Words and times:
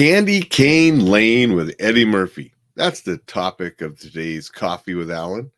Candy 0.00 0.40
Cane 0.40 1.04
Lane 1.04 1.54
with 1.54 1.74
Eddie 1.78 2.06
Murphy. 2.06 2.54
That's 2.74 3.02
the 3.02 3.18
topic 3.18 3.82
of 3.82 3.98
today's 3.98 4.48
Coffee 4.48 4.94
with 4.94 5.10
Alain. 5.10 5.50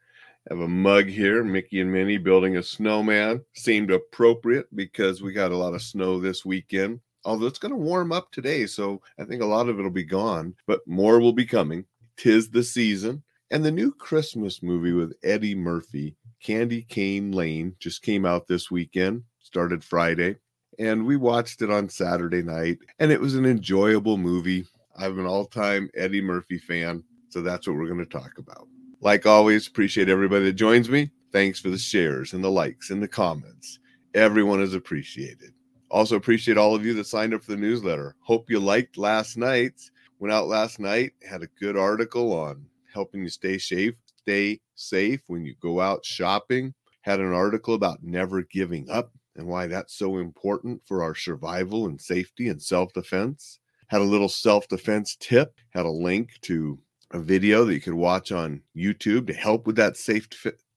I 0.50 0.54
have 0.54 0.58
a 0.58 0.67
mug 0.67 1.07
here, 1.07 1.45
Mickey 1.45 1.80
and 1.80 1.92
Minnie 1.92 2.18
building 2.18 2.56
a 2.56 2.62
snowman. 2.64 3.44
Seemed 3.54 3.92
appropriate 3.92 4.66
because 4.74 5.22
we 5.22 5.32
got 5.32 5.52
a 5.52 5.56
lot 5.56 5.74
of 5.74 5.82
snow 5.82 6.18
this 6.18 6.44
weekend. 6.44 6.98
Although 7.24 7.46
it's 7.46 7.60
going 7.60 7.70
to 7.70 7.76
warm 7.76 8.10
up 8.10 8.32
today, 8.32 8.66
so 8.66 9.00
I 9.16 9.22
think 9.22 9.42
a 9.42 9.46
lot 9.46 9.68
of 9.68 9.78
it'll 9.78 9.92
be 9.92 10.02
gone, 10.02 10.56
but 10.66 10.80
more 10.88 11.20
will 11.20 11.32
be 11.32 11.46
coming. 11.46 11.84
Tis 12.16 12.50
the 12.50 12.64
season. 12.64 13.22
And 13.52 13.64
the 13.64 13.70
new 13.70 13.93
Christmas 13.93 14.61
movie 14.61 14.90
with 14.90 15.12
Eddie 15.22 15.54
Murphy, 15.54 16.16
Candy 16.43 16.82
Cane 16.82 17.30
Lane, 17.30 17.77
just 17.79 18.02
came 18.02 18.27
out 18.27 18.48
this 18.48 18.72
weekend, 18.72 19.22
started 19.38 19.84
Friday 19.84 20.38
and 20.79 21.04
we 21.04 21.16
watched 21.16 21.62
it 21.62 21.70
on 21.70 21.89
Saturday 21.89 22.43
night, 22.43 22.79
and 22.98 23.12
it 23.12 23.21
was 23.21 23.34
an 23.34 23.46
enjoyable 23.46 24.16
movie. 24.16 24.66
I'm 24.96 25.18
an 25.18 25.27
all 25.27 25.46
time 25.46 25.91
Eddie 25.95 26.21
Murphy 26.21 26.58
fan, 26.58 27.04
so 27.29 27.43
that's 27.43 27.67
what 27.67 27.76
we're 27.76 27.86
going 27.86 27.98
to 27.98 28.07
talk 28.07 28.39
about. 28.39 28.68
Like 29.00 29.26
always, 29.26 29.67
appreciate 29.67 30.08
everybody 30.08 30.45
that 30.46 30.53
joins 30.53 30.89
me. 30.89 31.11
Thanks 31.32 31.58
for 31.58 31.71
the 31.71 31.79
shares 31.79 32.34
and 32.34 32.45
the 32.45 32.50
likes 32.50 32.91
and 32.91 33.03
the 33.03 33.08
comments. 33.08 33.78
Everyone 34.14 34.61
is 34.61 34.75
appreciated. 34.75 35.53
Also, 35.91 36.17
appreciate 36.17 36.58
all 36.58 36.75
of 36.75 36.84
you 36.84 36.95
that 36.95 37.06
signed 37.06 37.34
up 37.34 37.42
for 37.42 37.53
the 37.53 37.56
newsletter. 37.56 38.14
Hope 38.20 38.50
you 38.50 38.61
liked 38.61 38.97
last 38.97 39.36
night's. 39.36 39.91
Went 40.19 40.33
out 40.33 40.47
last 40.47 40.78
night, 40.78 41.12
had 41.28 41.42
a 41.42 41.48
good 41.59 41.77
article 41.77 42.33
on 42.33 42.64
helping 42.92 43.23
you 43.23 43.28
stay 43.28 43.59
safe, 43.59 43.95
stay 44.19 44.61
safe 44.75 45.20
when 45.27 45.45
you 45.45 45.55
go 45.61 45.81
out 45.81 46.05
shopping. 46.05 46.73
Had 47.00 47.19
an 47.19 47.33
article 47.33 47.75
about 47.75 48.03
never 48.05 48.42
giving 48.42 48.89
up 48.89 49.11
and 49.36 49.47
why 49.47 49.67
that's 49.67 49.95
so 49.95 50.19
important 50.19 50.83
for 50.86 51.03
our 51.03 51.14
survival 51.14 51.86
and 51.86 52.00
safety 52.00 52.48
and 52.48 52.62
self 52.62 52.92
defense. 52.92 53.59
Had 53.89 54.00
a 54.00 54.05
little 54.05 54.28
self 54.28 54.69
defense 54.69 55.17
tip, 55.20 55.55
had 55.70 55.86
a 55.86 55.91
link 55.91 56.39
to 56.42 56.78
a 57.12 57.19
video 57.19 57.64
that 57.64 57.75
you 57.75 57.81
could 57.81 57.95
watch 57.95 58.33
on 58.33 58.62
YouTube 58.77 59.27
to 59.27 59.34
help 59.34 59.67
with 59.67 59.77
that 59.77 59.97
safe 59.97 60.29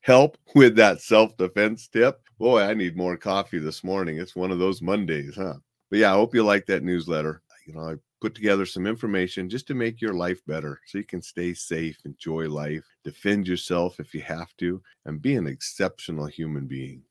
help 0.01 0.37
with 0.53 0.75
that 0.75 1.01
self 1.01 1.35
defense 1.37 1.87
tip. 1.87 2.21
Boy, 2.37 2.61
I 2.61 2.73
need 2.73 2.97
more 2.97 3.17
coffee 3.17 3.59
this 3.59 3.83
morning. 3.83 4.19
It's 4.19 4.35
one 4.35 4.51
of 4.51 4.59
those 4.59 4.81
Mondays, 4.81 5.35
huh? 5.35 5.55
But 5.89 5.99
yeah, 5.99 6.11
I 6.11 6.15
hope 6.15 6.35
you 6.35 6.43
like 6.43 6.65
that 6.67 6.83
newsletter. 6.83 7.41
You 7.65 7.73
know, 7.73 7.89
I 7.89 7.95
put 8.21 8.35
together 8.35 8.65
some 8.65 8.85
information 8.85 9.49
just 9.49 9.67
to 9.67 9.73
make 9.73 10.01
your 10.01 10.13
life 10.13 10.41
better 10.45 10.79
so 10.85 10.97
you 10.97 11.03
can 11.03 11.21
stay 11.21 11.53
safe, 11.53 11.97
enjoy 12.05 12.49
life, 12.49 12.83
defend 13.03 13.47
yourself 13.47 13.99
if 13.99 14.13
you 14.13 14.21
have 14.21 14.55
to, 14.57 14.81
and 15.05 15.21
be 15.21 15.35
an 15.35 15.47
exceptional 15.47 16.25
human 16.25 16.67
being. 16.67 17.01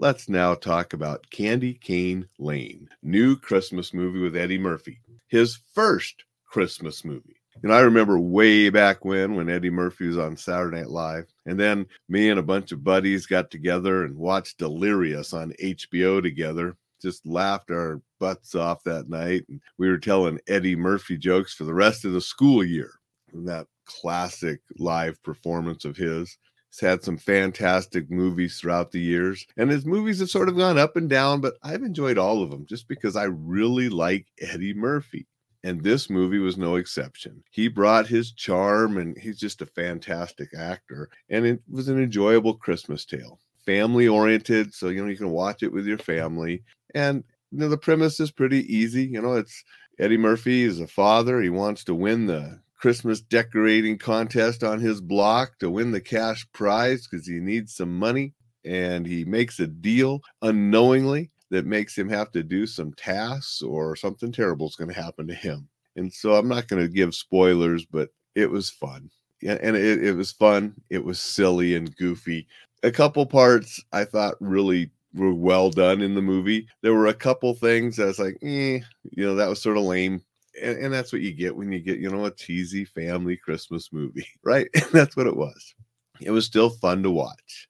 Let's 0.00 0.30
now 0.30 0.54
talk 0.54 0.94
about 0.94 1.28
Candy 1.28 1.74
Cane 1.74 2.26
Lane, 2.38 2.88
new 3.02 3.36
Christmas 3.36 3.92
movie 3.92 4.20
with 4.20 4.34
Eddie 4.34 4.56
Murphy, 4.56 4.98
his 5.28 5.58
first 5.74 6.24
Christmas 6.46 7.04
movie. 7.04 7.36
And 7.62 7.70
I 7.70 7.80
remember 7.80 8.18
way 8.18 8.70
back 8.70 9.04
when, 9.04 9.34
when 9.34 9.50
Eddie 9.50 9.68
Murphy 9.68 10.06
was 10.06 10.16
on 10.16 10.38
Saturday 10.38 10.78
Night 10.78 10.88
Live. 10.88 11.26
And 11.44 11.60
then 11.60 11.84
me 12.08 12.30
and 12.30 12.40
a 12.40 12.42
bunch 12.42 12.72
of 12.72 12.82
buddies 12.82 13.26
got 13.26 13.50
together 13.50 14.04
and 14.06 14.16
watched 14.16 14.56
Delirious 14.56 15.34
on 15.34 15.52
HBO 15.62 16.22
together. 16.22 16.78
Just 17.02 17.26
laughed 17.26 17.70
our 17.70 18.00
butts 18.18 18.54
off 18.54 18.82
that 18.84 19.10
night. 19.10 19.44
And 19.50 19.60
we 19.76 19.90
were 19.90 19.98
telling 19.98 20.40
Eddie 20.48 20.76
Murphy 20.76 21.18
jokes 21.18 21.52
for 21.52 21.64
the 21.64 21.74
rest 21.74 22.06
of 22.06 22.12
the 22.12 22.22
school 22.22 22.64
year. 22.64 22.92
That 23.34 23.66
classic 23.84 24.62
live 24.78 25.22
performance 25.22 25.84
of 25.84 25.94
his. 25.94 26.38
He's 26.70 26.80
had 26.80 27.02
some 27.02 27.18
fantastic 27.18 28.10
movies 28.10 28.58
throughout 28.58 28.92
the 28.92 29.00
years, 29.00 29.46
and 29.56 29.70
his 29.70 29.84
movies 29.84 30.20
have 30.20 30.30
sort 30.30 30.48
of 30.48 30.56
gone 30.56 30.78
up 30.78 30.96
and 30.96 31.10
down, 31.10 31.40
but 31.40 31.54
I've 31.62 31.82
enjoyed 31.82 32.16
all 32.16 32.42
of 32.42 32.50
them 32.50 32.64
just 32.66 32.86
because 32.86 33.16
I 33.16 33.24
really 33.24 33.88
like 33.88 34.26
Eddie 34.40 34.74
Murphy. 34.74 35.26
And 35.62 35.82
this 35.82 36.08
movie 36.08 36.38
was 36.38 36.56
no 36.56 36.76
exception. 36.76 37.42
He 37.50 37.68
brought 37.68 38.06
his 38.06 38.32
charm, 38.32 38.96
and 38.96 39.18
he's 39.18 39.38
just 39.38 39.60
a 39.60 39.66
fantastic 39.66 40.54
actor. 40.56 41.10
And 41.28 41.44
it 41.44 41.60
was 41.68 41.88
an 41.88 42.02
enjoyable 42.02 42.54
Christmas 42.54 43.04
tale, 43.04 43.40
family 43.66 44.08
oriented. 44.08 44.72
So, 44.72 44.88
you 44.88 45.02
know, 45.02 45.10
you 45.10 45.18
can 45.18 45.30
watch 45.30 45.62
it 45.62 45.72
with 45.72 45.86
your 45.86 45.98
family. 45.98 46.62
And, 46.94 47.24
you 47.50 47.58
know, 47.58 47.68
the 47.68 47.76
premise 47.76 48.20
is 48.20 48.30
pretty 48.30 48.74
easy. 48.74 49.04
You 49.04 49.20
know, 49.20 49.34
it's 49.34 49.62
Eddie 49.98 50.16
Murphy 50.16 50.62
is 50.62 50.80
a 50.80 50.86
father. 50.86 51.42
He 51.42 51.50
wants 51.50 51.84
to 51.84 51.94
win 51.94 52.26
the 52.26 52.58
Christmas 52.80 53.20
decorating 53.20 53.98
contest 53.98 54.64
on 54.64 54.80
his 54.80 55.02
block 55.02 55.58
to 55.58 55.70
win 55.70 55.92
the 55.92 56.00
cash 56.00 56.46
prize 56.52 57.06
because 57.06 57.26
he 57.26 57.38
needs 57.38 57.74
some 57.74 57.98
money. 57.98 58.32
And 58.64 59.06
he 59.06 59.24
makes 59.24 59.60
a 59.60 59.66
deal 59.66 60.22
unknowingly 60.42 61.30
that 61.50 61.66
makes 61.66 61.96
him 61.96 62.08
have 62.08 62.30
to 62.32 62.42
do 62.42 62.66
some 62.66 62.94
tasks 62.94 63.60
or 63.60 63.96
something 63.96 64.32
terrible 64.32 64.68
is 64.68 64.76
going 64.76 64.92
to 64.92 65.02
happen 65.02 65.26
to 65.26 65.34
him. 65.34 65.68
And 65.96 66.12
so 66.12 66.34
I'm 66.34 66.48
not 66.48 66.68
going 66.68 66.82
to 66.82 66.92
give 66.92 67.14
spoilers, 67.14 67.84
but 67.84 68.10
it 68.34 68.50
was 68.50 68.70
fun. 68.70 69.10
And 69.42 69.76
it, 69.76 70.04
it 70.04 70.14
was 70.14 70.32
fun. 70.32 70.74
It 70.88 71.04
was 71.04 71.20
silly 71.20 71.74
and 71.74 71.94
goofy. 71.96 72.46
A 72.82 72.90
couple 72.90 73.26
parts 73.26 73.82
I 73.92 74.04
thought 74.04 74.36
really 74.40 74.90
were 75.14 75.34
well 75.34 75.70
done 75.70 76.00
in 76.00 76.14
the 76.14 76.22
movie. 76.22 76.66
There 76.82 76.94
were 76.94 77.08
a 77.08 77.14
couple 77.14 77.52
things 77.54 77.98
I 77.98 78.06
was 78.06 78.18
like, 78.18 78.38
eh, 78.42 78.80
you 79.10 79.26
know, 79.26 79.34
that 79.34 79.48
was 79.48 79.60
sort 79.60 79.76
of 79.76 79.82
lame 79.82 80.22
and, 80.60 80.78
and 80.78 80.92
that's 80.92 81.12
what 81.12 81.22
you 81.22 81.32
get 81.32 81.54
when 81.54 81.72
you 81.72 81.80
get 81.80 81.98
you 81.98 82.10
know 82.10 82.26
a 82.26 82.30
cheesy 82.30 82.84
family 82.84 83.36
christmas 83.36 83.92
movie 83.92 84.26
right? 84.42 84.68
That's 84.92 85.16
what 85.16 85.26
it 85.26 85.36
was. 85.36 85.74
It 86.20 86.30
was 86.30 86.46
still 86.46 86.70
fun 86.70 87.02
to 87.02 87.10
watch. 87.10 87.68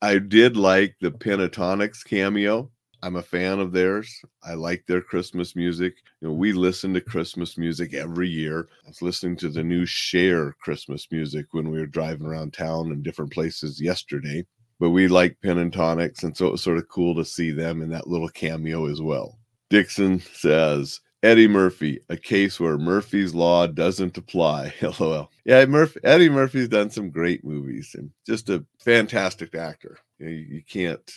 I 0.00 0.18
did 0.18 0.56
like 0.56 0.96
the 1.00 1.12
Pentatonix 1.12 2.04
cameo. 2.04 2.70
I'm 3.04 3.16
a 3.16 3.22
fan 3.22 3.58
of 3.60 3.72
theirs. 3.72 4.12
I 4.44 4.54
like 4.54 4.84
their 4.86 5.02
christmas 5.02 5.54
music. 5.56 5.94
You 6.20 6.28
know 6.28 6.34
we 6.34 6.52
listen 6.52 6.94
to 6.94 7.00
christmas 7.00 7.58
music 7.58 7.94
every 7.94 8.28
year. 8.28 8.68
I 8.84 8.88
was 8.88 9.02
listening 9.02 9.36
to 9.38 9.48
the 9.48 9.62
new 9.62 9.86
Cher 9.86 10.54
christmas 10.60 11.06
music 11.10 11.46
when 11.52 11.70
we 11.70 11.78
were 11.78 11.86
driving 11.86 12.26
around 12.26 12.52
town 12.52 12.92
and 12.92 13.02
different 13.02 13.32
places 13.32 13.80
yesterday 13.80 14.44
but 14.82 14.90
we 14.90 15.06
like 15.06 15.36
Pentatonix 15.44 16.24
and 16.24 16.36
so 16.36 16.48
it 16.48 16.52
was 16.52 16.62
sort 16.62 16.76
of 16.76 16.88
cool 16.88 17.14
to 17.14 17.24
see 17.24 17.52
them 17.52 17.82
in 17.82 17.88
that 17.90 18.08
little 18.08 18.28
cameo 18.28 18.90
as 18.90 19.00
well. 19.00 19.38
Dixon 19.70 20.20
says 20.34 21.00
Eddie 21.22 21.46
Murphy, 21.46 22.00
a 22.08 22.16
case 22.16 22.58
where 22.58 22.76
Murphy's 22.76 23.32
Law 23.32 23.68
doesn't 23.68 24.18
apply. 24.18 24.74
LOL. 24.82 25.30
Yeah, 25.44 25.64
Murphy, 25.66 26.00
Eddie 26.02 26.28
Murphy's 26.28 26.68
done 26.68 26.90
some 26.90 27.10
great 27.10 27.44
movies 27.44 27.94
and 27.96 28.10
just 28.26 28.50
a 28.50 28.64
fantastic 28.80 29.54
actor. 29.54 29.98
You, 30.18 30.26
know, 30.26 30.32
you 30.32 30.62
can't 30.68 31.08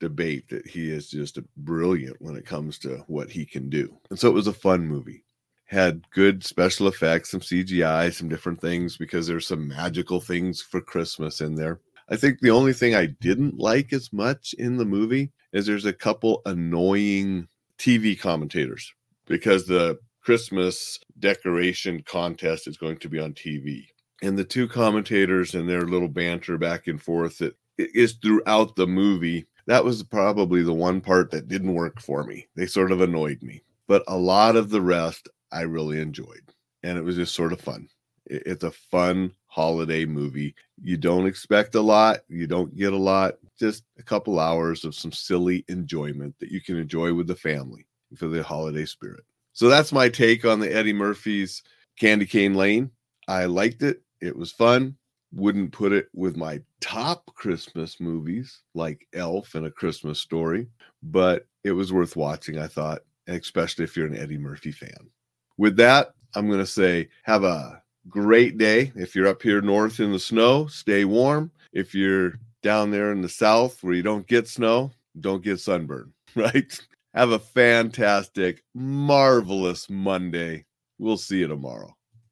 debate 0.00 0.48
that 0.50 0.66
he 0.66 0.90
is 0.90 1.08
just 1.08 1.38
brilliant 1.56 2.20
when 2.20 2.36
it 2.36 2.44
comes 2.44 2.78
to 2.80 3.04
what 3.06 3.30
he 3.30 3.46
can 3.46 3.70
do. 3.70 3.96
And 4.10 4.18
so 4.18 4.28
it 4.28 4.34
was 4.34 4.48
a 4.48 4.52
fun 4.52 4.86
movie. 4.86 5.24
Had 5.64 6.08
good 6.10 6.44
special 6.44 6.86
effects, 6.88 7.30
some 7.30 7.40
CGI, 7.40 8.12
some 8.12 8.28
different 8.28 8.60
things 8.60 8.98
because 8.98 9.26
there's 9.26 9.46
some 9.46 9.66
magical 9.66 10.20
things 10.20 10.60
for 10.60 10.82
Christmas 10.82 11.40
in 11.40 11.54
there. 11.54 11.80
I 12.10 12.16
think 12.16 12.40
the 12.40 12.50
only 12.50 12.74
thing 12.74 12.94
I 12.94 13.06
didn't 13.06 13.58
like 13.58 13.94
as 13.94 14.12
much 14.12 14.54
in 14.58 14.76
the 14.76 14.84
movie 14.84 15.32
is 15.54 15.64
there's 15.64 15.86
a 15.86 15.92
couple 15.92 16.42
annoying 16.44 17.48
TV 17.78 18.18
commentators 18.18 18.92
because 19.26 19.66
the 19.66 19.98
Christmas 20.22 20.98
decoration 21.18 22.02
contest 22.02 22.66
is 22.66 22.76
going 22.76 22.96
to 22.98 23.08
be 23.08 23.20
on 23.20 23.34
TV. 23.34 23.86
And 24.22 24.38
the 24.38 24.44
two 24.44 24.66
commentators 24.66 25.54
and 25.54 25.68
their 25.68 25.82
little 25.82 26.08
banter 26.08 26.56
back 26.56 26.86
and 26.86 27.00
forth 27.00 27.38
that 27.38 27.54
is 27.76 28.14
throughout 28.14 28.74
the 28.76 28.86
movie. 28.86 29.46
That 29.66 29.84
was 29.84 30.02
probably 30.02 30.62
the 30.62 30.72
one 30.72 31.00
part 31.00 31.30
that 31.30 31.48
didn't 31.48 31.74
work 31.74 32.00
for 32.00 32.24
me. 32.24 32.46
They 32.54 32.66
sort 32.66 32.92
of 32.92 33.00
annoyed 33.00 33.42
me. 33.42 33.62
But 33.86 34.02
a 34.08 34.16
lot 34.16 34.56
of 34.56 34.70
the 34.70 34.80
rest 34.80 35.28
I 35.52 35.62
really 35.62 36.00
enjoyed. 36.00 36.52
And 36.82 36.96
it 36.96 37.02
was 37.02 37.16
just 37.16 37.34
sort 37.34 37.52
of 37.52 37.60
fun. 37.60 37.88
It's 38.26 38.64
a 38.64 38.70
fun 38.70 39.32
holiday 39.46 40.06
movie. 40.06 40.54
You 40.82 40.96
don't 40.96 41.26
expect 41.26 41.74
a 41.74 41.80
lot, 41.80 42.20
you 42.28 42.46
don't 42.46 42.74
get 42.74 42.94
a 42.94 42.98
lot, 42.98 43.34
just 43.58 43.84
a 43.98 44.02
couple 44.02 44.40
hours 44.40 44.84
of 44.84 44.94
some 44.94 45.12
silly 45.12 45.64
enjoyment 45.68 46.34
that 46.40 46.50
you 46.50 46.62
can 46.62 46.78
enjoy 46.78 47.12
with 47.12 47.26
the 47.26 47.36
family 47.36 47.86
for 48.14 48.28
the 48.28 48.42
holiday 48.42 48.84
spirit. 48.84 49.24
So 49.52 49.68
that's 49.68 49.92
my 49.92 50.08
take 50.08 50.44
on 50.44 50.60
the 50.60 50.74
Eddie 50.74 50.92
Murphy's 50.92 51.62
Candy 51.98 52.26
Cane 52.26 52.54
Lane. 52.54 52.90
I 53.28 53.44
liked 53.44 53.82
it. 53.82 54.02
It 54.20 54.36
was 54.36 54.52
fun. 54.52 54.96
Wouldn't 55.32 55.72
put 55.72 55.92
it 55.92 56.08
with 56.12 56.36
my 56.36 56.60
top 56.80 57.26
Christmas 57.34 58.00
movies 58.00 58.62
like 58.74 59.06
Elf 59.14 59.54
and 59.54 59.66
A 59.66 59.70
Christmas 59.70 60.20
Story, 60.20 60.68
but 61.02 61.46
it 61.64 61.72
was 61.72 61.92
worth 61.92 62.16
watching, 62.16 62.58
I 62.58 62.66
thought, 62.66 63.00
especially 63.26 63.84
if 63.84 63.96
you're 63.96 64.06
an 64.06 64.16
Eddie 64.16 64.38
Murphy 64.38 64.70
fan. 64.70 65.10
With 65.56 65.76
that, 65.76 66.14
I'm 66.34 66.46
going 66.46 66.60
to 66.60 66.66
say 66.66 67.08
have 67.22 67.44
a 67.44 67.82
great 68.08 68.58
day. 68.58 68.92
If 68.96 69.14
you're 69.14 69.28
up 69.28 69.42
here 69.42 69.60
north 69.60 70.00
in 70.00 70.12
the 70.12 70.18
snow, 70.18 70.66
stay 70.66 71.04
warm. 71.04 71.50
If 71.72 71.94
you're 71.94 72.34
down 72.62 72.90
there 72.90 73.12
in 73.12 73.22
the 73.22 73.28
south 73.28 73.82
where 73.82 73.94
you 73.94 74.02
don't 74.02 74.26
get 74.26 74.48
snow, 74.48 74.90
don't 75.20 75.42
get 75.42 75.60
sunburned, 75.60 76.12
right? 76.34 76.80
Have 77.14 77.30
a 77.30 77.38
fantastic, 77.38 78.62
marvelous 78.74 79.88
Monday. 79.88 80.66
We'll 80.98 81.16
see 81.16 81.38
you 81.38 81.46
tomorrow. 81.48 81.96